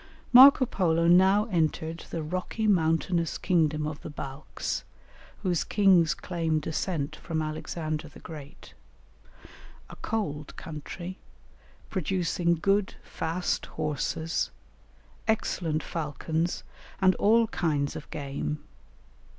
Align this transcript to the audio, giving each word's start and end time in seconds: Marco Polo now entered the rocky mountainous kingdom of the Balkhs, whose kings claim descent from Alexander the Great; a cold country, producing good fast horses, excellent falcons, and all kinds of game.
Marco 0.33 0.65
Polo 0.65 1.05
now 1.07 1.45
entered 1.51 2.05
the 2.09 2.23
rocky 2.23 2.65
mountainous 2.65 3.37
kingdom 3.37 3.85
of 3.85 4.01
the 4.01 4.09
Balkhs, 4.09 4.83
whose 5.43 5.63
kings 5.63 6.15
claim 6.15 6.59
descent 6.59 7.15
from 7.17 7.39
Alexander 7.39 8.07
the 8.09 8.19
Great; 8.19 8.73
a 9.91 9.95
cold 9.97 10.55
country, 10.57 11.19
producing 11.91 12.55
good 12.55 12.95
fast 13.03 13.67
horses, 13.77 14.49
excellent 15.27 15.83
falcons, 15.83 16.63
and 16.99 17.13
all 17.17 17.45
kinds 17.49 17.95
of 17.95 18.09
game. 18.09 18.57